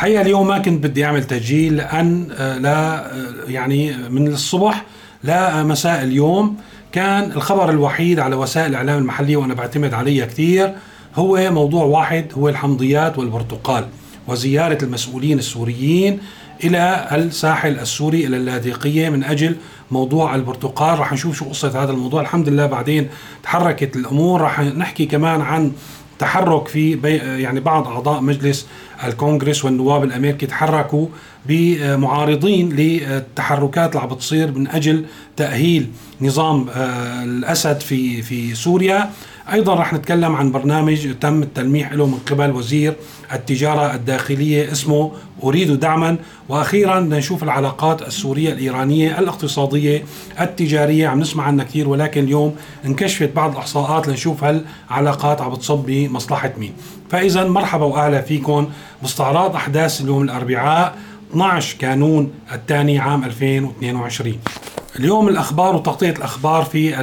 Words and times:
الحقيقة 0.00 0.22
اليوم 0.22 0.46
ما 0.46 0.58
كنت 0.58 0.84
بدي 0.84 1.04
أعمل 1.04 1.24
تسجيل 1.24 1.76
لأن 1.76 2.28
آه، 2.32 2.58
لا 2.58 3.06
آه، 3.06 3.32
يعني 3.48 3.96
من 4.08 4.28
الصبح 4.28 4.84
لا 5.24 5.62
مساء 5.62 6.02
اليوم. 6.02 6.56
كان 6.92 7.32
الخبر 7.32 7.70
الوحيد 7.70 8.18
على 8.18 8.36
وسائل 8.36 8.70
الإعلام 8.70 8.98
المحلية 8.98 9.36
وأنا 9.36 9.54
بعتمد 9.54 9.94
عليها 9.94 10.26
كثير 10.26 10.74
هو 11.16 11.50
موضوع 11.50 11.84
واحد 11.84 12.26
هو 12.34 12.48
الحمضيات 12.48 13.18
والبرتقال 13.18 13.86
وزيارة 14.28 14.84
المسؤولين 14.84 15.38
السوريين 15.38 16.18
إلى 16.64 17.08
الساحل 17.12 17.78
السوري 17.78 18.26
إلى 18.26 18.36
اللاذقية 18.36 19.08
من 19.08 19.24
أجل 19.24 19.56
موضوع 19.90 20.34
البرتقال. 20.34 20.98
رح 20.98 21.12
نشوف 21.12 21.36
شو 21.36 21.44
قصة 21.44 21.82
هذا 21.82 21.92
الموضوع. 21.92 22.20
الحمد 22.20 22.48
لله 22.48 22.66
بعدين 22.66 23.08
تحركت 23.42 23.96
الأمور. 23.96 24.40
رح 24.40 24.60
نحكي 24.60 25.06
كمان 25.06 25.40
عن 25.40 25.72
تحرك 26.20 26.68
في 26.68 26.94
يعني 27.38 27.60
بعض 27.60 27.88
أعضاء 27.88 28.20
مجلس 28.20 28.66
الكونغرس 29.04 29.64
والنواب 29.64 30.04
الأمريكي 30.04 30.46
تحركوا 30.46 31.06
بمعارضين 31.46 32.68
للتحركات 32.68 33.96
اللي 33.96 34.02
عم 34.02 34.08
بتصير 34.08 34.52
من 34.52 34.68
أجل 34.68 35.04
تأهيل 35.36 35.90
نظام 36.20 36.68
آه، 36.68 37.24
الأسد 37.24 37.80
في 37.80 38.22
في 38.22 38.54
سوريا. 38.54 39.10
أيضا 39.52 39.74
رح 39.74 39.92
نتكلم 39.92 40.36
عن 40.36 40.52
برنامج 40.52 41.14
تم 41.20 41.42
التلميح 41.42 41.92
له 41.92 42.06
من 42.06 42.18
قبل 42.30 42.50
وزير 42.50 42.94
التجارة 43.32 43.94
الداخلية 43.94 44.72
اسمه 44.72 45.12
أريد 45.42 45.80
دعما. 45.80 46.16
وأخيرا 46.48 47.00
نشوف 47.00 47.42
العلاقات 47.42 48.02
السورية 48.02 48.52
الإيرانية 48.52 49.18
الاقتصادية 49.18 50.04
التجارية. 50.40 51.08
عم 51.08 51.20
نسمع 51.20 51.44
عنها 51.44 51.64
كثير 51.64 51.88
ولكن 51.88 52.24
اليوم 52.24 52.56
انكشفت 52.86 53.32
بعض 53.36 53.50
الأحصاءات 53.52 54.08
لنشوف 54.08 54.44
هالعلاقات 54.44 55.40
عم 55.40 55.50
بتصب 55.50 55.84
بمصلحة 55.86 56.52
مين. 56.58 56.72
فاذا 57.10 57.44
مرحبا 57.44 57.84
واهلا 57.84 58.20
فيكم. 58.22 58.68
باستعراض 59.02 59.54
أحداث 59.56 60.00
اليوم 60.00 60.22
الأربعاء 60.22 60.94
12 61.32 61.76
كانون 61.78 62.32
الثاني 62.52 62.98
عام 62.98 63.24
2022 63.24 64.34
اليوم 64.98 65.28
الأخبار 65.28 65.76
وتغطية 65.76 66.10
الأخبار 66.10 66.64
في 66.64 66.94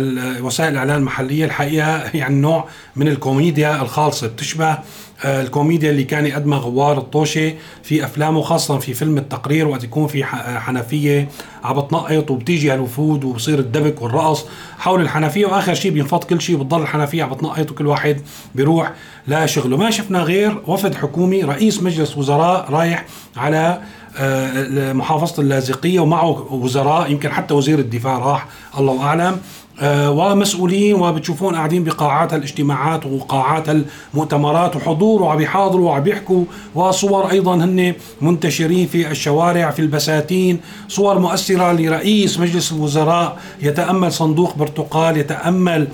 وسائل 0.42 0.72
الاعلام 0.72 0.98
المحلية 0.98 1.46
الحقيقة 1.46 2.04
يعني 2.14 2.36
نوع 2.36 2.68
من 2.96 3.08
الكوميديا 3.08 3.82
الخالصة 3.82 4.28
بتشبه 4.28 4.78
آه، 5.26 5.42
الكوميديا 5.42 5.92
اللي 5.92 6.04
كان 6.04 6.26
يقدمها 6.26 6.60
غوار 6.60 6.98
الطوشي 6.98 7.54
في 7.84 8.06
أفلامه 8.06 8.42
خاصة 8.42 8.78
في 8.78 8.94
فيلم 8.94 9.18
التقرير 9.18 9.68
وقت 9.68 9.84
يكون 9.84 10.08
في 10.08 10.24
آه، 10.24 10.60
حنفية 10.60 11.30
عم 11.64 11.82
بتنقط 11.82 12.32
وبتيجي 12.32 12.72
هالوفود 12.72 13.24
وبصير 13.24 13.60
الدبك 13.60 14.02
والرقص 14.02 14.46
حول 14.78 15.02
الحنفية. 15.02 15.46
وآخر 15.46 15.74
شيء 15.74 15.92
بينفض 15.92 16.24
كل 16.24 16.42
شيء 16.42 16.58
بتضل 16.58 16.82
الحنفية 16.82 17.24
عم 17.24 17.30
بتنقط 17.30 17.72
وكل 17.72 17.88
واحد 17.88 18.22
بيروح 18.56 18.94
لشغله 19.28 19.78
ما 19.78 19.92
شفنا 19.92 20.20
غير 20.20 20.62
وفد 20.68 20.96
حكومي 20.96 21.44
رئيس 21.44 21.84
مجلس 21.84 22.18
وزراء 22.18 22.72
رايح 22.72 23.06
على 23.38 23.82
آه، 24.20 24.94
محافظة 24.94 25.42
اللاذقية 25.42 26.00
ومعه 26.00 26.54
وزراء 26.54 27.12
يمكن 27.12 27.30
حتى 27.30 27.54
وزير 27.54 27.80
الدفاع 27.80 28.18
راح 28.18 28.48
الله 28.78 29.04
أعلم. 29.04 29.38
آه، 29.82 30.12
ومسؤولين 30.12 30.96
وبتشوفون 30.96 31.56
قاعدين 31.56 31.84
بقاعات 31.84 32.34
الاجتماعات 32.34 33.06
وقاعات 33.06 33.66
المؤتمرات 34.14 34.76
وحضور 34.76 35.22
وعم 35.22 35.42
يحاضروا 35.42 35.90
وعم 35.90 36.08
يحكوا 36.08 36.46
وصور 36.76 37.32
أيضا 37.32 37.56
هن 37.56 37.94
منتشرين 38.22 38.88
في 38.88 39.12
الشوارع 39.12 39.72
في 39.72 39.80
البساتين. 39.80 40.60
صور 40.88 41.20
مؤثرة 41.20 41.72
لرئيس 41.72 42.40
مجلس 42.40 42.72
الوزراء 42.72 43.38
يتأمل 43.62 44.12
صندوق 44.12 44.56
برتقال 44.56 45.18
يتأمل 45.18 45.88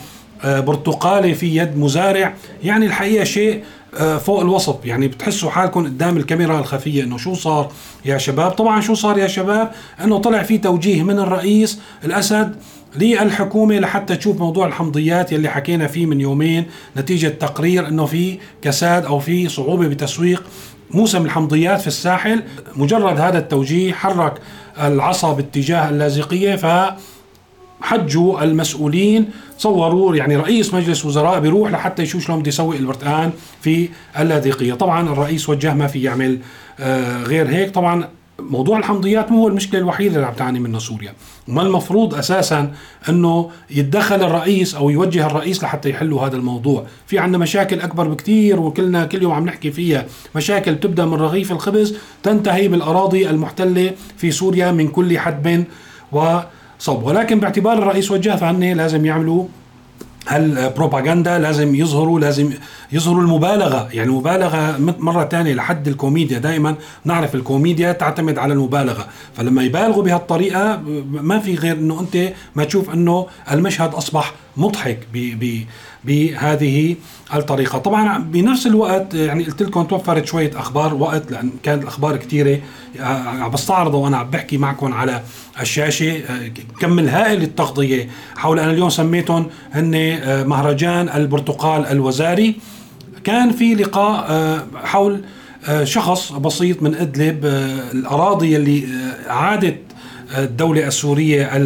آه، 0.43 0.59
برتقالة 0.59 1.33
في 1.33 1.57
يد 1.57 1.77
مزارع. 1.77 2.33
يعني 2.63 2.85
الحقيقة 2.85 3.23
شيء 3.23 3.63
فوق 4.19 4.41
الوسط. 4.41 4.85
يعني 4.85 5.07
بتحسوا 5.07 5.49
حالكم 5.49 5.85
قدام 5.85 6.17
الكاميرا 6.17 6.59
الخفية 6.59 7.03
إنه 7.03 7.17
شو 7.17 7.33
صار 7.33 7.71
يا 8.05 8.17
شباب. 8.17 8.51
طبعا 8.51 8.81
شو 8.81 8.93
صار 8.93 9.17
يا 9.17 9.27
شباب؟ 9.27 9.71
إنه 10.03 10.17
طلع 10.17 10.43
في 10.43 10.57
توجيه 10.57 11.03
من 11.03 11.19
الرئيس 11.19 11.79
الأسد 12.05 12.55
للحكومة 12.95 13.79
لحتى 13.79 14.15
تشوف 14.15 14.39
موضوع 14.39 14.67
الحمضيات 14.67 15.31
يلي 15.31 15.49
حكينا 15.49 15.87
فيه 15.87 16.05
من 16.05 16.21
يومين 16.21 16.65
نتيجة 16.97 17.27
تقرير 17.27 17.87
إنه 17.87 18.05
في 18.05 18.39
كساد 18.61 19.05
أو 19.05 19.19
في 19.19 19.49
صعوبة 19.49 19.87
بتسويق 19.87 20.43
موسم 20.91 21.25
الحمضيات 21.25 21.81
في 21.81 21.87
الساحل. 21.87 22.43
مجرد 22.75 23.19
هذا 23.19 23.37
التوجيه 23.37 23.93
حرك 23.93 24.33
العصا 24.79 25.33
باتجاه 25.33 25.89
اللاذقية 25.89 26.55
ف 26.55 26.93
حجوا 27.81 28.43
المسؤولين 28.43 29.29
صوروا 29.57 30.15
يعني 30.15 30.35
رئيس 30.35 30.73
مجلس 30.73 31.05
وزراء 31.05 31.39
بيروح 31.39 31.71
لحتى 31.71 32.03
يشوف 32.03 32.25
شلون 32.25 32.39
بده 32.39 32.47
يسوي 32.49 32.77
البرتقان 32.77 33.31
في 33.61 33.89
اللاذقية، 34.19 34.73
طبعا 34.73 35.09
الرئيس 35.09 35.49
وجه 35.49 35.73
ما 35.73 35.87
في 35.87 36.03
يعمل 36.03 36.39
آه 36.79 37.23
غير 37.23 37.49
هيك، 37.49 37.71
طبعا 37.71 38.09
موضوع 38.39 38.77
الحمضيات 38.77 39.31
مو 39.31 39.41
هو 39.41 39.47
المشكلة 39.47 39.79
الوحيدة 39.79 40.15
اللي 40.15 40.27
عم 40.27 40.33
تعاني 40.33 40.59
منها 40.59 40.79
سوريا، 40.79 41.13
ما 41.47 41.61
المفروض 41.61 42.15
أساسا 42.15 42.71
إنه 43.09 43.49
يتدخل 43.69 44.23
الرئيس 44.23 44.75
أو 44.75 44.89
يوجه 44.89 45.25
الرئيس 45.25 45.63
لحتى 45.63 45.89
يحلوا 45.89 46.21
هذا 46.21 46.35
الموضوع، 46.35 46.85
في 47.07 47.19
عندنا 47.19 47.37
مشاكل 47.37 47.79
أكبر 47.79 48.07
بكثير 48.07 48.59
وكلنا 48.59 49.05
كل 49.05 49.21
يوم 49.21 49.33
عم 49.33 49.45
نحكي 49.45 49.71
فيها، 49.71 50.05
مشاكل 50.35 50.79
تبدأ 50.79 51.05
من 51.05 51.13
رغيف 51.13 51.51
الخبز 51.51 51.95
تنتهي 52.23 52.67
بالأراضي 52.67 53.29
المحتلة 53.29 53.91
في 54.17 54.31
سوريا 54.31 54.71
من 54.71 54.87
كل 54.87 55.19
حدب 55.19 55.63
و 56.11 56.39
صوب. 56.83 57.03
ولكن 57.03 57.39
باعتبار 57.39 57.77
الرئيس 57.77 58.11
وجه 58.11 58.35
فهن 58.35 58.63
لازم 58.63 59.05
يعملوا 59.05 59.45
هالبروباغندا 60.27 61.39
لازم 61.39 61.75
يظهروا 61.75 62.19
لازم 62.19 62.53
يظهروا 62.91 63.21
المبالغة. 63.21 63.89
يعني 63.93 64.09
المبالغه 64.09 64.77
مرة 64.79 65.25
ثانية 65.25 65.53
لحد 65.53 65.87
الكوميديا. 65.87 66.39
دائما 66.39 66.75
نعرف 67.05 67.35
الكوميديا 67.35 67.91
تعتمد 67.91 68.37
على 68.37 68.53
المبالغة. 68.53 69.07
فلما 69.35 69.63
يبالغوا 69.63 70.03
بهالطريقة 70.03 70.81
ما 71.11 71.39
في 71.39 71.55
غير 71.55 71.75
إنه 71.75 71.99
أنت 71.99 72.33
ما 72.55 72.63
تشوف 72.63 72.93
إنه 72.93 73.27
المشهد 73.51 73.93
أصبح 73.93 74.33
مضحك 74.57 74.99
بهذه 76.03 76.95
الطريقة 77.39 77.77
طبعا 77.77 78.17
بنفس 78.17 78.67
الوقت 78.67 79.13
يعني 79.13 79.43
قلت 79.43 79.63
لكم 79.63 79.83
توفرت 79.83 80.25
شوية 80.25 80.59
أخبار 80.59 80.93
وقت 80.93 81.31
لأن 81.31 81.51
كانت 81.63 81.83
الأخبار 81.83 82.17
كثيره 82.17 82.59
عم 82.99 83.51
بستعرضها 83.51 83.99
وأنا 83.99 84.17
عم 84.17 84.29
بحكي 84.29 84.57
معكم 84.57 84.93
على 84.93 85.21
الشاشة. 85.61 86.21
كم 86.79 86.99
الهائل 86.99 87.41
التغطية 87.41 88.09
حول 88.35 88.59
أنا 88.59 88.71
اليوم 88.71 88.89
سميتهم 88.89 89.45
هن 89.71 89.95
آه، 89.95 90.43
مهرجان 90.43 91.09
البرتقال 91.09 91.85
الوزاري. 91.85 92.55
كان 93.23 93.51
في 93.51 93.75
لقاء 93.75 94.25
آه، 94.29 94.63
حول 94.83 95.21
آه، 95.67 95.83
شخص 95.83 96.31
بسيط 96.31 96.81
من 96.81 96.95
إدلب 96.95 97.45
الأراضي 97.93 98.55
اللي 98.55 98.87
عادت 99.27 99.77
الدولة 100.37 100.87
السورية 100.87 101.57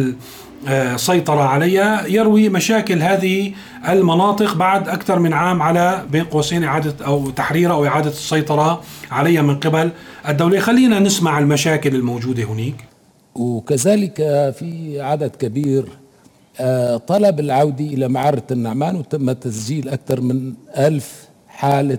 السيطره 0.66 1.42
عليها. 1.42 2.06
يروي 2.06 2.48
مشاكل 2.48 3.02
هذه 3.02 3.52
المناطق 3.88 4.54
بعد 4.54 4.88
أكثر 4.88 5.18
من 5.18 5.32
عام 5.32 5.62
على 5.62 6.04
بين 6.10 6.24
قوسين 6.24 6.64
إعادة 6.64 7.06
أو 7.06 7.30
تحريرها 7.30 7.72
أو 7.72 7.86
إعادة 7.86 8.10
السيطرة 8.10 8.82
عليها 9.10 9.42
من 9.42 9.56
قبل 9.56 9.90
الدولة. 10.28 10.60
خلينا 10.60 10.98
نسمع 11.00 11.38
المشاكل 11.38 11.94
الموجودة 11.94 12.42
هناك. 12.42 12.84
وكذلك 13.34 14.16
في 14.58 15.00
عدد 15.00 15.36
كبير 15.36 15.84
آه، 16.60 16.96
طلب 16.96 17.40
العودة 17.40 17.84
إلى 17.84 18.08
معرة 18.08 18.42
النعمان 18.50 18.96
وتم 18.96 19.32
تسجيل 19.32 19.88
أكثر 19.88 20.20
من 20.20 20.54
ألف 20.76 21.28
حالة 21.48 21.98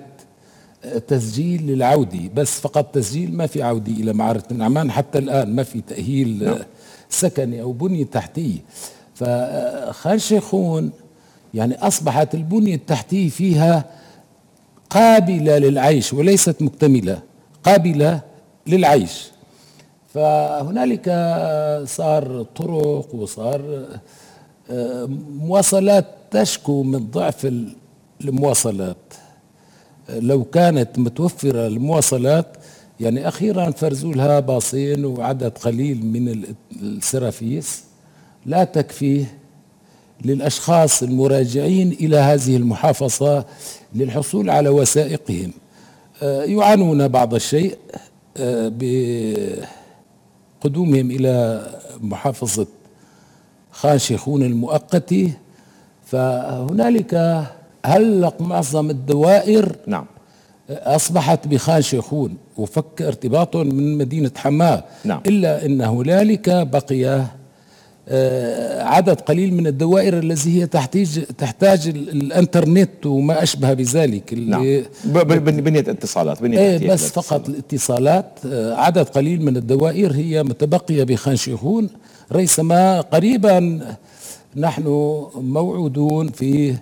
آه، 0.86 0.97
تسجيل 0.97 1.68
للعودة. 1.68 2.30
بس 2.36 2.59
فقط 2.59 2.86
تسجيل 2.96 3.38
ما 3.38 3.47
في 3.47 3.64
عودة 3.64 3.91
إلى 3.91 4.14
معرة 4.14 4.44
النعمان 4.52 4.91
حتى 4.91 5.18
الآن 5.18 5.56
ما 5.56 5.64
في 5.64 5.81
تأهيل 5.81 6.44
آه، 6.44 6.50
نعم. 6.50 6.59
سكني 7.09 7.62
أو 7.62 7.72
بنية 7.72 8.06
تحتية 8.06 8.58
فخان 9.16 10.20
شيخون 10.20 10.92
يعني 11.53 11.75
أصبحت 11.88 12.36
البنية 12.36 12.75
التحتية 12.75 13.30
فيها 13.30 13.86
قابلة 14.90 15.58
للعيش 15.58 16.14
وليست 16.14 16.62
مكتملة 16.62 17.22
قابلة 17.64 18.22
للعيش. 18.68 19.32
فهنالك 20.14 21.06
صار 21.88 22.44
طرق 22.56 23.16
وصار 23.16 23.85
آه، 24.72 25.06
مواصلات 25.29 26.06
تشكو 26.32 26.84
من 26.84 27.08
ضعف 27.11 27.53
المواصلات. 28.22 28.97
لو 30.09 30.44
كانت 30.44 31.00
متوفرة 31.00 31.67
المواصلات 31.67 32.58
يعني 32.99 33.28
أخيرا 33.28 33.72
فرزولها 33.72 34.40
باصين 34.40 35.05
وعدد 35.05 35.57
قليل 35.57 36.05
من 36.05 36.43
السرافيس. 36.81 37.84
لا 38.46 38.63
تكفيه 38.63 39.25
للأشخاص 40.25 41.03
المراجعين 41.03 41.91
إلى 41.91 42.17
هذه 42.17 42.57
المحافظة 42.57 43.46
للحصول 43.96 44.49
على 44.49 44.69
وثائقهم. 44.69 45.51
آه، 46.22 46.43
يعانون 46.43 47.07
بعض 47.07 47.34
الشيء 47.34 47.78
آه، 48.37 48.72
بقدومهم 50.61 51.11
إلى 51.11 51.66
محافظة 52.01 52.67
خان 53.72 53.99
شيخون 53.99 54.43
المؤقتة. 54.43 55.31
فهنالك 56.05 57.43
هلق 57.85 58.41
معظم 58.41 58.90
الدوائر 58.90 59.75
نعم. 59.87 60.05
أصبحت 60.70 61.48
بخان 61.48 61.82
شيخون 61.82 62.38
وفك 62.58 63.02
ارتباطهم 63.02 63.68
من 63.76 63.98
مدينة 63.98 64.32
حماة. 64.36 64.84
نعم. 65.06 65.22
إلا 65.28 65.66
أن 65.66 65.82
هنالك 65.82 66.50
بقي 66.50 67.26
آه، 68.12 68.84
عدد 68.84 69.22
قليل 69.22 69.54
من 69.54 69.68
الدوائر 69.68 70.20
التي 70.20 70.62
هي 70.62 70.68
تحتاج 70.68 71.24
تحتاج 71.38 71.88
ال- 71.88 72.10
الإنترنت 72.10 73.06
وما 73.06 73.44
أشبه 73.44 73.74
بذلك. 73.74 74.34
نعم. 74.34 74.82
بنية 75.06 75.80
اتصالات 75.80 76.42
بنية 76.42 76.60
إيه 76.60 76.76
بس 76.78 76.82
الاتصالات. 76.84 77.26
فقط 77.26 77.50
الاتصالات. 77.50 78.26
آه، 78.46 78.74
عدد 78.76 79.06
قليل 79.06 79.42
من 79.46 79.58
الدوائر 79.58 80.12
هي 80.14 80.44
متبقية 80.44 81.04
بخان 81.04 81.36
شيخون. 81.36 81.90
ريثما 82.32 83.02
قريبا 83.02 83.80
نحن 84.56 84.84
موعودون 85.36 86.28
في 86.30 86.76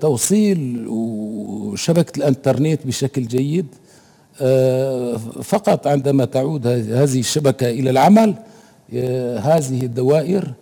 توصيل 0.00 0.86
وشبكة 0.88 2.18
الانترنت 2.18 2.86
بشكل 2.86 3.26
جيد 3.26 3.66
آه، 4.40 5.16
فقط 5.42 5.86
عندما 5.86 6.24
تعود 6.24 6.66
هذه 6.66 7.18
الشبكة 7.18 7.70
إلى 7.70 7.90
العمل 7.90 8.34
آه، 8.94 9.38
هذه 9.38 9.82
الدوائر 9.82 10.52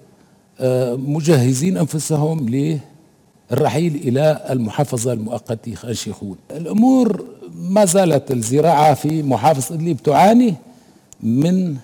آه، 0.61 0.95
مجهزين 0.95 1.77
أنفسهم 1.77 2.49
للرحيل 3.51 3.95
إلى 3.95 4.47
المحافظة 4.51 5.13
المؤقتة 5.13 5.75
خان 5.75 5.95
شيخون 5.95 6.37
الأمور 6.51 7.25
ما 7.55 7.85
زالت 7.85 8.31
الزراعة 8.31 8.95
في 8.95 9.23
محافظة 9.23 9.75
إدلب 9.75 9.97
تعاني 9.97 10.55
من 11.23 11.77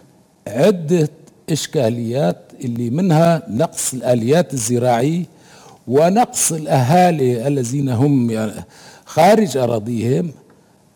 عدة 0.46 1.08
إشكاليات 1.50 2.36
اللي 2.64 2.90
منها 2.90 3.42
نقص 3.48 3.94
الآليات 3.94 4.54
الزراعية 4.54 5.24
ونقص 5.88 6.52
الأهالي 6.52 7.46
الذين 7.46 7.88
هم 7.88 8.50
خارج 9.04 9.56
أراضيهم 9.56 10.30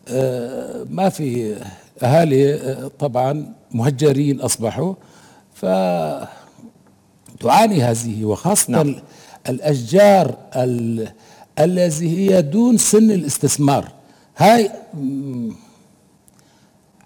آه، 0.07 0.85
ما 0.89 1.09
في 1.09 1.55
أهالي 2.03 2.53
آه، 2.53 2.91
طبعا 2.99 3.53
مهجرين 3.71 4.41
أصبحوا 4.41 4.93
فتعاني 5.53 6.27
هذه 7.83 8.25
وخاصة 8.25 8.71
نعم. 8.71 8.95
الأشجار 9.49 10.37
ال- 10.55 11.09
الذي 11.59 12.17
هي 12.17 12.41
دون 12.41 12.77
سن 12.77 13.11
الاستثمار 13.11 13.87
هاي 14.37 14.71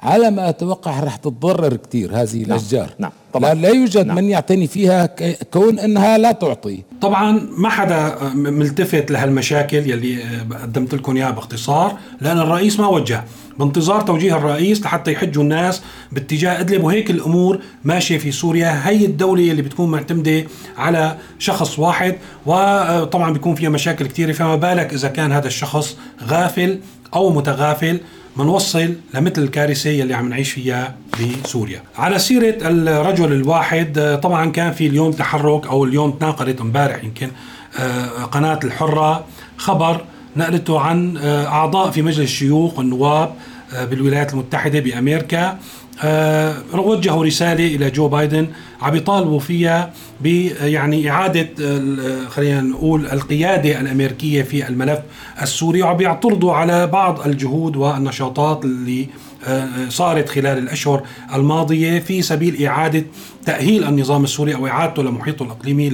على 0.04 0.32
ما 0.32 0.50
أتوقع 0.50 1.00
راح 1.00 1.16
تتضرر 1.16 1.76
كثير 1.76 2.22
هذه 2.22 2.44
الأشجار 2.44 2.90
نعم. 3.00 3.12
طبعاً. 3.34 3.54
لا, 3.54 3.70
يوجد 3.70 4.06
نعم. 4.06 4.16
من 4.16 4.24
يعتني 4.24 4.68
فيها 4.68 5.06
كون 5.54 5.80
أنها 5.80 6.18
لا 6.18 6.32
تعطي 6.32 6.84
طبعا 7.02 7.50
ما 7.58 7.70
حدا 7.70 8.18
ملتفت 8.34 9.12
لهالمشاكل 9.12 9.78
يلي 9.78 10.24
قدمت 10.62 10.96
لكم 10.96 11.18
إياها 11.18 11.32
باختصار 11.32 11.98
لأن 12.22 12.38
الرئيس 12.38 12.80
ما 12.80 12.88
وجه 12.88 13.24
بانتظار 13.60 14.02
توجيه 14.02 14.38
الرئيس 14.38 14.82
لحتى 14.82 15.12
يحجوا 15.12 15.44
الناس 15.44 15.82
باتجاه 16.12 16.60
إدلب 16.60 16.84
وهيك 16.84 17.12
الأمور 17.12 17.60
ماشية 17.84 18.18
في 18.18 18.32
سوريا 18.32 18.90
هي 18.90 19.06
الدولة 19.06 19.52
اللي 19.52 19.62
بتكون 19.62 19.92
معتمدة 19.92 20.44
على 20.78 21.18
شخص 21.40 21.80
واحد 21.80 22.16
وطبعا 22.46 23.34
بيكون 23.34 23.56
فيها 23.56 23.70
مشاكل 23.70 24.08
كثيره 24.08 24.32
فما 24.32 24.56
بالك 24.56 24.94
إذا 24.94 25.08
كان 25.08 25.32
هذا 25.32 25.48
الشخص 25.48 25.98
غافل 26.28 26.80
أو 27.14 27.30
متغافل 27.30 28.00
منوصل 28.38 28.94
لمثل 29.14 29.44
الكارثة 29.44 29.90
يلي 29.90 30.14
عم 30.14 30.30
نعيش 30.30 30.52
فيها 30.52 30.96
بسوريا. 31.44 31.84
على 31.98 32.20
سيرة 32.20 32.56
الرجل 32.62 33.34
الواحد 33.34 34.20
طبعا 34.24 34.52
كان 34.52 34.72
في 34.72 34.88
اليوم 34.88 35.12
تحرك 35.12 35.68
أو 35.68 35.86
اليوم 35.86 36.12
تناقلت 36.12 36.62
امبارح 36.62 37.04
يمكن 37.04 37.30
آه، 37.80 38.24
قناة 38.24 38.60
الحرة 38.64 39.26
خبر 39.58 40.02
نقلته 40.38 40.80
عن 40.80 41.18
آه، 41.18 41.48
أعضاء 41.48 41.92
في 41.92 42.02
مجلس 42.02 42.20
الشيوخ 42.20 42.78
والنواب 42.78 43.34
آه، 43.74 43.86
بالولايات 43.86 44.34
المتحدة 44.34 44.80
بأمريكا. 44.80 45.60
وجهوا 46.74 47.26
رسالة 47.26 47.76
إلى 47.76 47.90
جو 47.90 48.08
بايدن. 48.08 48.48
عم 48.82 48.96
يطالبوا 48.96 49.40
فيها 49.40 49.94
يعني 50.62 51.10
ال- 51.60 52.30
خلينا 52.30 52.62
نقول 52.62 53.06
القيادة 53.06 53.80
الأمريكية 53.82 54.42
في 54.44 54.68
الملف 54.68 55.00
السوري 55.42 55.82
وعم 55.82 56.02
يعترضوا 56.02 56.54
على 56.54 56.88
بعض 56.88 57.28
الجهود 57.28 57.76
والنشاطات 57.76 58.66
اللي 58.66 59.08
آه، 59.48 59.68
صارت 59.90 60.30
خلال 60.30 60.58
الأشهر 60.58 61.02
الماضية 61.36 62.00
في 62.00 62.22
سبيل 62.22 62.66
إعادة 62.66 63.04
تأهيل 63.46 63.84
النظام 63.84 64.24
السوري 64.24 64.56
أو 64.56 64.68
إعادته 64.68 65.04
لمحيطه 65.04 65.44
الإقليمي 65.44 65.90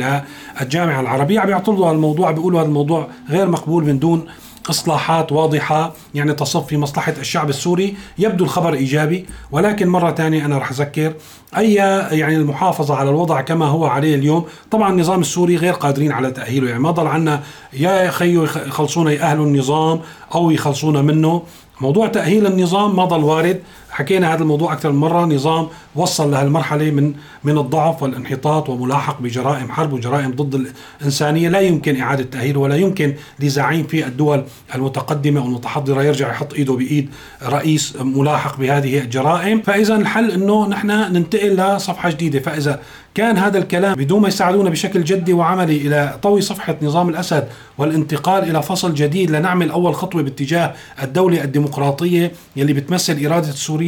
للجامعة 0.62 1.02
العربية. 1.02 1.40
عم 1.40 1.50
يعترضوا 1.50 1.88
على 1.88 1.96
الموضوع 1.96 2.32
بيقولوا 2.32 2.60
هذا 2.62 2.68
الموضوع 2.68 3.08
غير 3.30 3.48
مقبول 3.50 3.84
من 3.86 4.00
دون 4.00 4.26
إصلاحات 4.70 5.32
واضحة 5.32 5.94
يعني 6.16 6.34
تصب 6.34 6.64
في 6.64 6.78
مصلحة 6.78 7.14
الشعب 7.20 7.50
السوري 7.50 7.96
يبدو 8.18 8.44
الخبر 8.44 8.74
إيجابي. 8.74 9.26
ولكن 9.52 9.88
مرة 9.88 10.12
ثانية 10.12 10.46
أنا 10.46 10.58
راح 10.58 10.72
أذكر 10.72 11.14
أي 11.58 11.74
يعني 11.74 12.36
المحافظة 12.36 12.96
على 12.96 13.10
الوضع 13.10 13.42
كما 13.42 13.66
هو 13.66 13.86
عليه 13.86 14.16
اليوم. 14.16 14.46
طبعا 14.72 14.90
النظام 14.92 15.22
السوري 15.22 15.56
غير 15.56 15.74
قادرين 15.74 16.12
على 16.12 16.32
تأهيله. 16.32 16.68
يعني 16.70 16.80
ما 16.80 16.92
ضل 16.92 17.08
عنا 17.08 17.44
يا 17.74 18.12
خيو 18.12 18.44
يخ- 18.44 18.68
يخلصونا 18.68 19.12
ياهلوا 19.12 19.46
النظام 19.46 20.00
أو 20.36 20.52
يخلصونا 20.52 21.02
منه. 21.02 21.42
موضوع 21.82 22.08
تأهيل 22.08 22.46
النظام 22.48 22.96
ما 22.96 23.06
ضل 23.06 23.24
وارد. 23.24 23.62
حكينا 23.94 24.34
هذا 24.34 24.42
الموضوع 24.42 24.74
أكثر 24.74 24.92
من 24.92 24.98
مرة. 24.98 25.26
نظام 25.26 25.68
وصل 25.96 26.32
لهالمرحلة 26.32 26.92
من 26.92 27.14
من 27.44 27.58
الضعف 27.58 28.04
والانحطاط 28.04 28.70
وملاحق 28.70 29.22
بجرائم 29.22 29.72
حرب 29.72 29.94
وجرائم 29.94 30.32
ضد 30.32 30.68
الإنسانية. 31.02 31.50
لا 31.50 31.60
يمكن 31.60 32.02
إعادة 32.02 32.24
تأهيله 32.24 32.60
ولا 32.60 32.76
يمكن 32.76 33.14
لزعيم 33.40 33.88
في 33.88 34.08
الدول 34.08 34.44
المتقدمة 34.76 35.44
والمتحضرة 35.44 36.04
يرجع 36.04 36.30
يحط 36.30 36.54
إيده 36.54 36.74
بإيد 36.74 37.10
رئيس 37.44 37.96
ملاحق 38.02 38.60
بهذه 38.60 39.00
الجرائم. 39.00 39.62
فإذا 39.62 39.96
الحل 39.96 40.32
أنه 40.32 40.68
نحن 40.68 40.88
ننتقل 40.88 41.56
لصفحة 41.56 42.10
جديدة. 42.12 42.40
فإذا 42.40 42.80
كان 43.16 43.38
هذا 43.38 43.58
الكلام 43.58 43.96
بدون 43.96 44.22
ما 44.22 44.28
يساعدونا 44.28 44.70
بشكل 44.70 45.04
جدي 45.04 45.34
وعملي 45.34 45.78
إلى 45.78 46.20
طوي 46.22 46.42
صفحة 46.42 46.76
نظام 46.82 47.10
الأسد 47.10 47.48
والانتقال 47.78 48.50
إلى 48.50 48.64
فصل 48.64 48.94
جديد 48.94 49.32
لنعمل 49.32 49.72
أول 49.72 49.96
خطوة 49.96 50.22
باتجاه 50.22 50.74
الدولة 51.04 51.44
الديمقراطية 51.44 52.32
يلي 52.56 52.74
بتمثل 52.74 53.26
إرادة 53.26 53.50
السوريين 53.50 53.83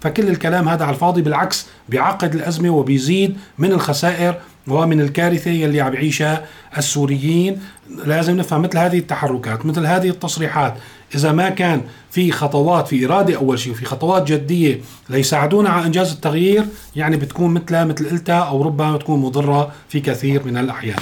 فكل 0.00 0.28
الكلام 0.28 0.68
هذا 0.68 0.84
على 0.84 0.94
الفاضي 0.94 1.22
بالعكس 1.22 1.66
بيعقد 1.88 2.34
الأزمة 2.34 2.70
وبيزيد 2.70 3.36
من 3.58 3.72
الخسائر 3.72 4.34
ومن 4.68 5.00
الكارثة 5.00 5.50
يلي 5.50 5.80
عم 5.80 5.94
يعيشها 5.94 6.44
السوريين. 6.78 7.60
لازم 8.04 8.36
نفهم 8.36 8.62
مثل 8.62 8.78
هذه 8.78 8.98
التحركات 8.98 9.66
مثل 9.66 9.86
هذه 9.86 10.08
التصريحات 10.08 10.74
إذا 11.14 11.32
ما 11.32 11.48
كان 11.48 11.82
في 12.10 12.32
خطوات 12.32 12.88
في 12.88 13.06
إرادة 13.06 13.36
أول 13.36 13.58
شيء 13.58 13.72
وفي 13.72 13.84
خطوات 13.84 14.32
جدية 14.32 14.80
ليساعدونا 15.08 15.68
على 15.70 15.86
إنجاز 15.86 16.12
التغيير 16.12 16.64
يعني 16.96 17.16
بتكون 17.16 17.54
مثلها 17.54 17.84
مثل 17.84 18.10
قلتها 18.10 18.38
أو 18.40 18.62
ربما 18.62 18.96
تكون 18.96 19.20
مضرة 19.20 19.72
في 19.88 20.00
كثير 20.00 20.44
من 20.44 20.56
الأحيان. 20.56 20.98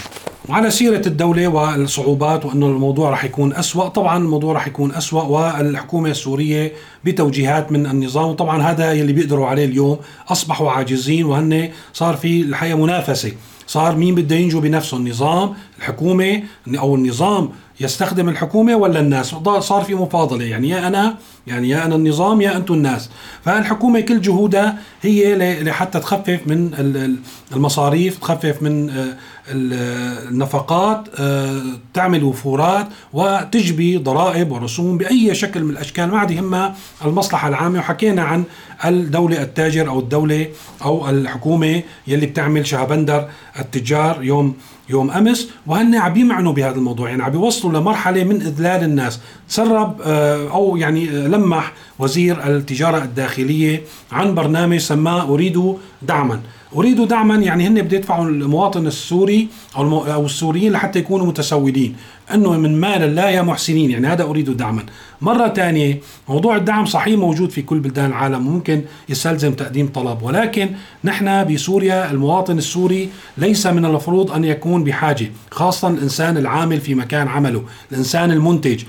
وعلى 0.48 0.70
سيرة 0.70 1.06
الدولة 1.06 1.48
والصعوبات 1.48 2.44
وأنه 2.44 2.66
الموضوع 2.66 3.10
رح 3.10 3.24
يكون 3.24 3.52
أسوأ. 3.52 3.88
طبعا 3.88 4.18
الموضوع 4.18 4.54
رح 4.54 4.66
يكون 4.66 4.94
أسوأ 4.94 5.22
والحكومة 5.22 6.10
السورية 6.10 6.72
بتوجيهات 7.04 7.72
من 7.72 7.86
النظام 7.86 8.28
وطبعا 8.28 8.62
هذا 8.62 8.92
يلي 8.92 9.12
بيقدروا 9.12 9.46
عليه 9.46 9.64
اليوم. 9.64 9.98
أصبحوا 10.28 10.70
عاجزين 10.70 11.24
وهن 11.24 11.70
صار 11.92 12.16
في 12.16 12.40
الحقيقة 12.40 12.76
منافسة. 12.76 13.32
صار 13.66 13.96
مين 13.96 14.14
بده 14.14 14.36
ينجو 14.36 14.60
بنفسه؟ 14.60 14.96
النظام. 14.96 15.54
الحكومة 15.78 16.42
أو 16.78 16.94
النظام 16.94 17.48
يستخدم 17.80 18.28
الحكومة 18.28 18.76
ولا 18.76 19.00
الناس؟ 19.00 19.26
صار 19.58 19.82
في 19.82 19.94
مفاضلة 19.94 20.44
يعني 20.44 20.68
يا 20.68 20.86
أنا 20.86 21.16
يعني 21.46 21.68
يا 21.68 21.84
أنا 21.84 21.94
النظام 21.94 22.40
يا 22.40 22.56
أنتم 22.56 22.74
الناس. 22.74 23.10
فالحكومة 23.44 24.00
كل 24.00 24.20
جهودها 24.20 24.78
هي 25.02 25.34
لحتى 25.62 26.00
تخفف 26.00 26.40
من 26.46 26.66
ال- 26.74 26.96
ال- 26.96 27.16
المصاريف 27.52 28.18
تخفف 28.18 28.62
من 28.62 28.90
آه، 28.90 29.16
ال- 29.48 30.28
النفقات 30.32 31.04
آه، 31.18 31.62
تعمل 31.94 32.24
وفورات 32.24 32.86
وتجبي 33.12 33.96
ضرائب 33.96 34.52
ورسوم 34.52 34.98
بأي 34.98 35.34
شكل 35.34 35.64
من 35.64 35.70
الأشكال. 35.70 36.10
ما 36.10 36.18
عاد 36.18 36.30
يهمها 36.30 36.74
المصلحة 37.04 37.48
العامة. 37.48 37.78
وحكينا 37.78 38.22
عن 38.22 38.44
الدولة 38.84 39.42
التاجر 39.42 39.88
أو 39.88 39.98
الدولة 39.98 40.46
أو 40.84 41.08
الحكومة 41.10 41.82
يلي 42.06 42.26
بتعمل 42.26 42.66
شهبندر 42.66 43.28
التجار 43.58 44.22
يوم 44.22 44.54
يوم 44.88 45.10
أمس 45.10 45.48
وهن 45.66 45.94
عم 45.94 46.16
يمعنوا 46.16 46.52
بهذا 46.52 46.76
الموضوع. 46.76 47.10
يعني 47.10 47.22
عم 47.22 47.34
يوصلوا 47.34 47.80
لمرحلة 47.80 48.24
من 48.24 48.36
إذلال 48.36 48.84
الناس. 48.84 49.20
تسرب 49.48 50.00
آه، 50.04 50.50
أو 50.50 50.76
يعني 50.76 51.10
آه، 51.10 51.28
لمح 51.28 51.72
وزير 51.98 52.46
التجارة 52.46 53.04
الداخلية 53.04 53.82
عن 54.12 54.34
برنامج 54.34 54.78
سماه 54.78 55.22
أريد 55.22 55.74
دعما. 56.02 56.40
أريد 56.76 57.00
دعما 57.00 57.34
يعني 57.34 57.66
هن 57.66 57.82
بده 57.82 57.96
يدفعوا 57.96 58.24
المواطن 58.24 58.86
السوري 58.86 59.48
أو 59.76 60.12
أو 60.12 60.26
السوريين 60.26 60.72
لحتى 60.72 60.98
يكونوا 60.98 61.26
متسولين 61.26 61.96
إنه 62.34 62.52
من 62.52 62.80
مال 62.80 63.14
لا 63.14 63.28
يا 63.30 63.42
محسنين 63.42 63.90
يعني 63.90 64.06
هذا 64.06 64.22
أريد 64.22 64.56
دعما. 64.56 64.82
مرة 65.20 65.48
ثانية 65.48 66.00
موضوع 66.28 66.56
الدعم 66.56 66.86
صحيح 66.86 67.18
موجود 67.18 67.50
في 67.50 67.62
كل 67.62 67.78
بلدان 67.80 68.06
العالم 68.06 68.42
ممكن 68.42 68.82
يستلزم 69.08 69.52
تقديم 69.52 69.88
طلب. 69.88 70.22
ولكن 70.22 70.70
نحن 71.04 71.54
بسوريا 71.54 72.10
المواطن 72.10 72.58
السوري 72.58 73.08
ليس 73.38 73.66
من 73.66 73.84
المفروض 73.84 74.32
أن 74.32 74.44
يكون 74.44 74.84
بحاجة 74.84 75.30
خاصه 75.50 75.88
الإنسان 75.88 76.36
العامل 76.36 76.80
في 76.80 76.94
مكان 76.94 77.28
عمله 77.28 77.62
الإنسان 77.92 78.30
المنتج. 78.30 78.82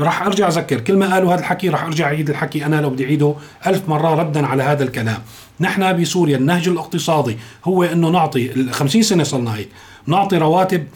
راح 0.00 0.22
أرجع 0.22 0.48
أذكر. 0.48 0.80
كل 0.80 0.96
ما 0.96 1.14
قالوا 1.14 1.34
هذا 1.34 1.40
الحكي 1.40 1.68
راح 1.68 1.84
أرجع 1.84 2.06
أعيد 2.06 2.30
الحكي 2.30 2.66
أنا 2.66 2.80
لو 2.80 2.90
بدي 2.90 3.04
أعيده 3.04 3.34
ألف 3.66 3.88
مرة 3.88 4.14
ردا 4.14 4.46
على 4.46 4.62
هذا 4.62 4.84
الكلام. 4.84 5.18
نحن 5.60 6.00
بسوريا 6.00 6.36
النهج 6.36 6.68
الاقتصادي 6.68 7.38
هو 7.64 7.84
إنه 7.84 8.08
نعطي 8.08 8.72
50 8.72 9.02
سنة 9.02 9.24
صرنا 9.24 9.56
هيك 9.56 9.68
نعطي 10.06 10.38
رواتب 10.38 10.86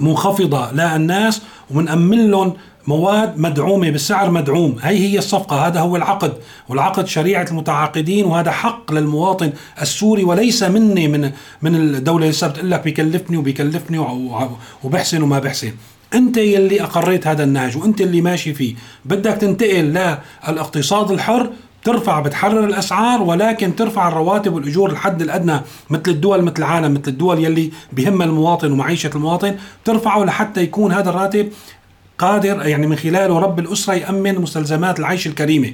منخفضة 0.00 0.72
للناس 0.72 1.42
ومنأمن 1.70 2.30
لهم 2.30 2.52
مواد 2.86 3.38
مدعومة 3.38 3.90
بسعر 3.90 4.30
مدعوم. 4.30 4.76
هي 4.82 4.98
هي 4.98 5.18
الصفقة 5.18 5.66
هذا 5.66 5.80
هو 5.80 5.96
العقد. 5.96 6.32
والعقد 6.68 7.06
شريعة 7.06 7.46
المتعاقدين 7.50 8.24
وهذا 8.24 8.50
حق 8.50 8.92
للمواطن 8.92 9.52
السوري 9.82 10.24
وليس 10.24 10.62
مني 10.62 11.08
من 11.08 11.32
من 11.62 11.74
الدولة 11.74 12.28
لسه 12.28 12.46
بتقول 12.46 12.70
لك 12.70 12.82
بيكلفني 12.84 13.36
وبيكلفني 13.36 13.98
وبحسن 14.84 15.22
وما 15.22 15.38
بحسن. 15.38 15.72
أنت 16.14 16.36
يلي 16.36 16.82
أقريت 16.82 17.26
هذا 17.26 17.44
النهج 17.44 17.76
وأنت 17.76 18.00
اللي 18.00 18.20
ماشي 18.20 18.54
فيه. 18.54 18.74
بدك 19.04 19.32
تنتقل 19.32 19.84
للاقتصاد 20.48 21.10
الحر 21.10 21.50
ترفع 21.84 22.20
بتحرر 22.20 22.64
الأسعار 22.64 23.22
ولكن 23.22 23.76
ترفع 23.76 24.08
الرواتب 24.08 24.54
والأجور 24.54 24.90
الحد 24.90 25.22
الأدنى 25.22 25.60
مثل 25.90 26.02
الدول 26.08 26.42
مثل 26.42 26.54
العالم 26.58 26.94
مثل 26.94 27.08
الدول 27.08 27.44
يلي 27.44 27.70
بهم 27.92 28.22
المواطن 28.22 28.72
ومعيشة 28.72 29.10
المواطن. 29.14 29.56
ترفعه 29.84 30.24
لحتى 30.24 30.62
يكون 30.62 30.92
هذا 30.92 31.10
الراتب 31.10 31.52
قادر 32.18 32.66
يعني 32.66 32.86
من 32.86 32.96
خلاله 32.96 33.38
رب 33.38 33.58
الأسرة 33.58 33.94
يأمن 33.94 34.38
مستلزمات 34.38 34.98
العيش 34.98 35.26
الكريمة. 35.26 35.72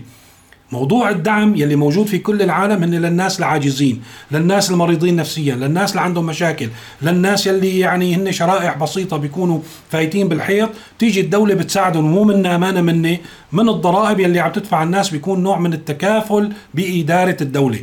موضوع 0.72 1.10
الدعم 1.10 1.56
يلي 1.56 1.76
موجود 1.76 2.06
في 2.06 2.18
كل 2.18 2.42
العالم 2.42 2.82
هن 2.82 2.94
للناس 2.94 3.38
العاجزين 3.38 4.02
للناس 4.30 4.70
المريضين 4.70 5.16
نفسيا 5.16 5.54
للناس 5.54 5.90
اللي 5.90 6.00
عندهم 6.00 6.26
مشاكل 6.26 6.68
للناس 7.02 7.46
يلي 7.46 7.78
يعني 7.78 8.14
هن 8.16 8.32
شرائح 8.32 8.78
بسيطة 8.78 9.16
بيكونوا 9.16 9.60
فايتين 9.90 10.28
بالحيط. 10.28 10.70
تيجي 10.98 11.20
الدولة 11.20 11.54
بتساعدهم 11.54 12.04
مو 12.04 12.24
منا 12.24 12.58
ما 12.58 12.80
مني 12.80 13.20
من 13.52 13.68
الضرائب 13.68 14.20
يلي 14.20 14.40
عم 14.40 14.52
تدفع 14.52 14.82
الناس 14.82 15.10
بيكون 15.10 15.42
نوع 15.42 15.58
من 15.58 15.72
التكافل 15.72 16.52
بإدارة 16.74 17.36
الدولة. 17.40 17.78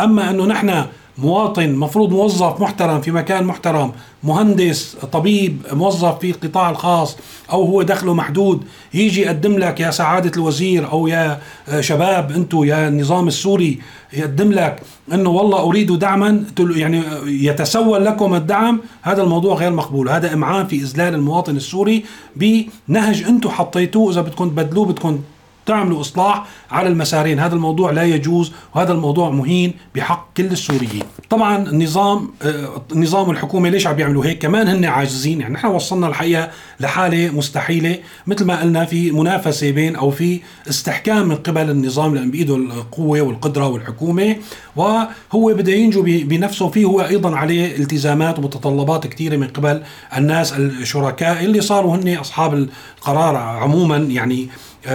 أما 0.00 0.30
أنه 0.30 0.46
نحن 0.46 0.84
مواطن 1.22 1.74
مفروض 1.74 2.10
موظف 2.12 2.60
محترم 2.60 3.00
في 3.00 3.10
مكان 3.10 3.44
محترم 3.44 3.92
مهندس 4.24 4.96
طبيب 5.12 5.62
موظف 5.72 6.18
في 6.18 6.30
القطاع 6.30 6.70
الخاص 6.70 7.16
أو 7.52 7.64
هو 7.64 7.82
دخله 7.82 8.14
محدود 8.14 8.64
يجي 8.94 9.20
يقدم 9.20 9.58
لك 9.58 9.80
يا 9.80 9.90
سعادة 9.90 10.32
الوزير 10.36 10.90
أو 10.92 11.06
يا 11.06 11.40
شباب 11.80 12.32
أنتم 12.32 12.64
يا 12.64 12.88
النظام 12.88 13.28
السوري 13.28 13.78
يقدم 14.12 14.52
لك 14.52 14.82
إنه 15.12 15.30
والله 15.30 15.60
أريد 15.60 15.92
دعما 15.92 16.44
يعني 16.58 17.02
يتسول 17.26 18.04
لكم 18.04 18.34
الدعم. 18.34 18.80
هذا 19.02 19.22
الموضوع 19.22 19.54
غير 19.54 19.72
مقبول. 19.72 20.08
هذا 20.08 20.34
إمعان 20.34 20.66
في 20.66 20.76
إذلال 20.76 21.14
المواطن 21.14 21.56
السوري 21.56 22.04
بنهج 22.36 23.22
أنتم 23.22 23.48
حطيتوه. 23.48 24.12
إذا 24.12 24.20
بدكم 24.20 24.48
تبدلوه 24.48 24.86
بدكم 24.86 25.18
تعملوا 25.66 26.00
إصلاح 26.00 26.46
على 26.70 26.88
المسارين. 26.88 27.38
هذا 27.38 27.54
الموضوع 27.54 27.90
لا 27.90 28.04
يجوز 28.04 28.52
وهذا 28.74 28.92
الموضوع 28.92 29.30
مهين 29.30 29.74
بحق 29.94 30.28
كل 30.36 30.44
السوريين. 30.44 31.02
طبعا 31.30 31.56
النظام 31.56 32.30
آه، 32.42 32.82
النظام 32.92 33.30
الحكومي 33.30 33.70
ليش 33.70 33.86
عم 33.86 33.96
بيعملوا 33.96 34.24
هيك؟ 34.24 34.38
كمان 34.38 34.68
هن 34.68 34.84
عاجزين. 34.84 35.40
يعني 35.40 35.54
نحن 35.54 35.66
وصلنا 35.66 36.06
الحقيقة 36.06 36.50
لحالة 36.80 37.30
مستحيلة. 37.30 37.98
مثل 38.26 38.44
ما 38.44 38.60
قلنا 38.60 38.84
في 38.84 39.10
منافسة 39.10 39.70
بين 39.70 39.96
أو 39.96 40.10
في 40.10 40.40
استحكام 40.68 41.28
من 41.28 41.36
قبل 41.36 41.70
النظام 41.70 42.14
لأن 42.14 42.30
بإيده 42.30 42.56
القوة 42.56 43.20
والقدرة 43.20 43.68
والحكومة. 43.68 44.36
وهو 44.76 45.54
بده 45.54 45.72
ينجو 45.72 46.02
بنفسه. 46.02 46.68
فيه 46.68 46.84
هو 46.84 47.00
أيضا 47.00 47.36
عليه 47.36 47.76
التزامات 47.76 48.38
ومتطلبات 48.38 49.06
كثيره 49.06 49.36
من 49.36 49.48
قبل 49.48 49.82
الناس 50.16 50.52
الشركاء 50.52 51.44
اللي 51.44 51.60
صاروا 51.60 51.96
هن 51.96 52.16
أصحاب 52.16 52.54
القرار 52.54 53.36
عموما. 53.36 53.96
يعني 53.96 54.48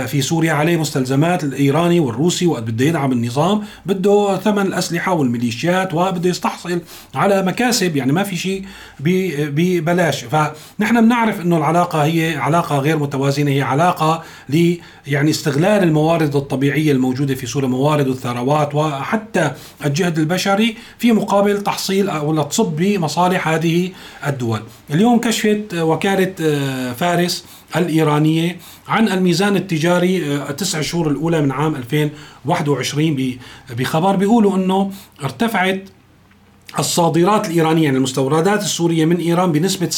في 0.08 0.22
سوريا 0.22 0.54
عليه 0.54 0.78
مستلزمات 0.78 1.44
الإيراني 1.44 2.00
والروسي 2.00 2.48
وقت 2.48 2.64
بده 2.64 2.86
يدعم 2.86 3.12
النظام 3.12 3.62
بده 3.86 4.38
ثمن 4.38 4.62
الاسلحه 4.62 5.14
والميليشيات 5.14 5.94
وبده 5.94 6.30
يستحصل 6.30 6.82
على 7.16 7.42
مكاسب 7.42 7.96
يعني 7.96 8.12
ما 8.12 8.24
في 8.24 8.36
شيء 8.36 8.66
ببلاش. 9.00 10.24
فنحن 10.24 11.02
بنعرف 11.02 11.42
إنه 11.42 11.58
العلاقة 11.58 12.04
هي 12.04 12.38
علاقة 12.38 12.80
غير 12.80 12.98
متوازنة 12.98 13.52
هي 13.52 13.62
علاقة 13.62 14.24
ل 14.50 14.76
يعني 15.08 15.30
استغلال 15.30 15.84
الموارد 15.84 16.36
الطبيعية 16.36 16.92
الموجودة 16.92 17.36
في 17.36 17.46
سوريا 17.48 17.68
موارد 17.68 18.08
الثروات 18.08 18.76
وحتى 18.76 19.52
الجهد 19.86 20.20
البشري 20.20 20.78
في 20.98 21.12
مقابل 21.12 21.64
تحصيل 21.64 22.12
ولا 22.12 22.44
تصب 22.44 22.76
بمصالح 22.76 23.48
هذه 23.48 23.90
الدول. 24.28 24.62
اليوم 24.92 25.20
كشفت 25.20 25.74
وكالة 25.74 26.34
آه، 26.42 26.94
فارس 26.94 27.46
الإيرانية 27.76 28.58
عن 28.88 29.10
الميزان 29.10 29.56
التجاري 29.56 30.36
آه، 30.36 30.50
التسع 30.50 30.82
شهور 30.82 31.08
الأولى 31.08 31.42
من 31.42 31.52
عام 31.52 31.76
2021 31.76 33.38
بخبر 33.70 34.16
بيقولوا 34.16 34.56
أنه 34.56 34.92
ارتفعت 35.24 35.84
الصادرات 36.80 37.46
الإيرانية 37.46 37.84
يعني 37.84 37.98
المستوردات 37.98 38.62
السورية 38.64 39.06
من 39.06 39.18
إيران 39.18 39.52
بنسبة 39.52 39.90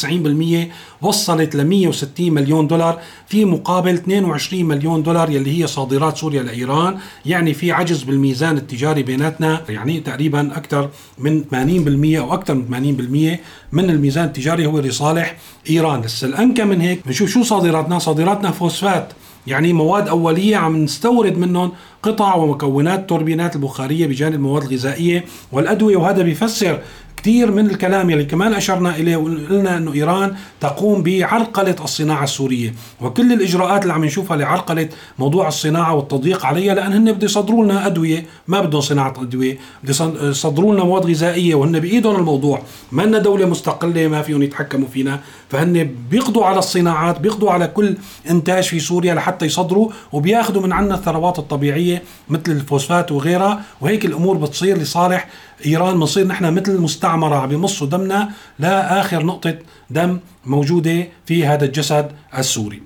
90% 1.02 1.06
وصلت 1.06 1.56
ل 1.56 1.66
160 1.66 2.32
مليون 2.32 2.68
دولار 2.68 3.00
في 3.28 3.46
مقابل 3.46 3.94
22 3.94 4.66
مليون 4.66 5.04
دولار 5.04 5.30
يلي 5.30 5.64
هي 5.64 5.68
صادرات 5.68 6.18
سوريا 6.18 6.44
لإيران 6.44 6.98
يعني 7.26 7.54
في 7.54 7.72
عجز 7.72 8.04
بالميزان 8.04 8.58
التجاري 8.58 9.04
بيناتنا 9.04 9.62
يعني 9.70 10.00
تقريبا 10.00 10.58
أكثر 10.58 10.90
من 11.18 11.44
80% 11.44 12.20
أو 12.20 12.34
أكثر 12.34 12.56
من 12.56 13.38
80% 13.38 13.40
من 13.72 13.90
الميزان 13.90 14.26
التجاري 14.26 14.66
هو 14.66 14.80
لصالح 14.80 15.38
إيران. 15.70 16.04
هسه 16.04 16.28
الأنكى 16.28 16.64
من 16.64 16.82
هيك 16.82 17.02
بنشوف 17.06 17.30
شو 17.30 17.44
صادراتنا؟ 17.44 18.00
صادراتنا 18.00 18.52
فوسفات. 18.52 19.14
يعني 19.48 19.74
مواد 19.74 20.08
أولية 20.08 20.58
عم 20.58 20.78
نستورد 20.84 21.38
منهم 21.38 21.72
قطع 22.04 22.36
ومكونات 22.36 23.10
توربينات 23.10 23.56
البخارية 23.56 24.08
بجانب 24.08 24.34
المواد 24.36 24.64
الغذائية 24.64 25.26
والأدوية 25.52 25.98
وهذا 25.98 26.22
بيفسر 26.22 26.80
كثير 27.18 27.52
من 27.52 27.66
الكلام 27.70 28.10
يلي 28.10 28.26
كمان 28.26 28.54
أشرنا 28.54 28.96
إليه 28.96 29.16
وقلنا 29.16 29.78
إنه 29.78 29.94
إيران 29.94 30.36
تقوم 30.62 31.04
بعرقلة 31.04 31.76
الصناعة 31.84 32.24
السورية 32.24 32.74
وكل 33.02 33.34
الإجراءات 33.34 33.82
اللي 33.82 33.94
عم 33.94 34.06
نشوفها 34.06 34.38
لعرقلة 34.38 34.90
موضوع 35.20 35.48
الصناعة 35.48 35.94
والتضييق 35.96 36.46
عليها 36.46 36.76
لأن 36.76 36.94
هن 36.94 37.12
بده 37.12 37.26
يصدروا 37.26 37.64
لنا 37.66 37.86
أدوية 37.86 38.26
ما 38.48 38.62
بدهم 38.62 38.82
صناعة 38.82 39.14
أدوية 39.22 39.58
بده 39.84 40.30
يصدروا 40.30 40.74
لنا 40.74 40.84
مواد 40.84 41.06
غذائية 41.06 41.56
وهن 41.56 41.80
بإيدهم 41.80 42.16
الموضوع. 42.16 42.62
ما 42.92 43.04
لنا 43.04 43.18
دولة 43.18 43.46
مستقلة 43.46 44.08
ما 44.08 44.22
فيهم 44.22 44.44
يتحكموا 44.44 44.88
فينا. 44.88 45.20
فهن 45.50 45.96
بيقضوا 46.12 46.46
على 46.46 46.60
الصناعات 46.60 47.20
بيقضوا 47.20 47.52
على 47.52 47.68
كل 47.68 47.98
إنتاج 48.30 48.64
في 48.64 48.80
سوريا 48.80 49.14
لحتى 49.14 49.46
يصدروا 49.46 49.92
وبياخذوا 50.12 50.62
من 50.62 50.74
عنا 50.74 50.96
الثروات 50.96 51.40
الطبيعية 51.40 52.04
مثل 52.30 52.52
الفوسفات 52.52 53.12
وغيرها 53.12 53.62
وهيك 53.82 54.06
الأمور 54.06 54.38
بتصير 54.38 54.78
لصالح 54.78 55.28
إيران 55.66 55.94
بنصير 55.96 56.28
نحن 56.28 56.54
مثل 56.54 56.72
المستعمره 56.72 57.36
عم 57.36 57.50
بيمصوا 57.50 57.88
دمنا 57.88 58.30
لاخر 58.60 59.26
نقطة 59.26 59.56
دم 59.90 60.20
موجودة 60.46 61.08
في 61.26 61.46
هذا 61.46 61.66
الجسد 61.66 62.12
السوري. 62.38 62.82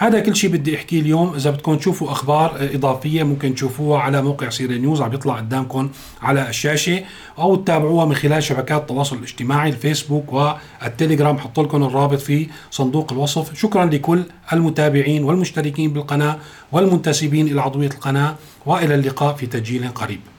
هذا 0.00 0.20
كل 0.20 0.36
شيء 0.36 0.50
بدي 0.50 0.76
أحكيه 0.76 1.00
اليوم. 1.00 1.34
إذا 1.34 1.50
بدكم 1.50 1.76
تشوفوا 1.76 2.12
أخبار 2.12 2.56
إضافية 2.74 3.22
ممكن 3.22 3.54
تشوفوها 3.54 4.00
على 4.00 4.22
موقع 4.22 4.48
سيري 4.48 4.78
نيوز 4.78 5.02
عم 5.02 5.12
يطلع 5.12 5.36
قدامكم 5.36 5.90
على 6.22 6.48
الشاشة 6.48 7.04
أو 7.38 7.56
تتابعوها 7.56 8.06
من 8.06 8.14
خلال 8.14 8.42
شبكات 8.42 8.80
التواصل 8.80 9.16
الاجتماعي 9.16 9.70
الفيسبوك 9.70 10.32
والتليجرام. 10.32 11.38
حط 11.38 11.60
لكم 11.60 11.82
الرابط 11.82 12.20
في 12.20 12.46
صندوق 12.70 13.12
الوصف. 13.12 13.58
شكرا 13.58 13.84
لكل 13.84 14.22
المتابعين 14.52 15.24
والمشتركين 15.24 15.92
بالقناة 15.92 16.38
والمنتسبين 16.72 17.46
إلى 17.46 17.60
عضوية 17.60 17.90
القناة. 17.90 18.36
وإلى 18.66 18.94
اللقاء 18.94 19.34
في 19.34 19.46
تسجيل 19.46 19.88
قريب. 19.88 20.20